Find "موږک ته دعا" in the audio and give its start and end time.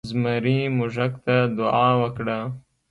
0.77-1.87